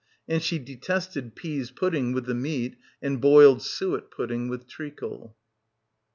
And 0.27 0.41
she 0.41 0.57
detested 0.57 1.35
pease 1.35 1.69
pudding 1.69 2.11
with 2.11 2.25
the 2.25 2.33
meat, 2.33 2.75
and 3.03 3.21
boiled 3.21 3.61
suet 3.61 4.09
pudding 4.09 4.47
with 4.49 4.67
treacle. 4.67 5.35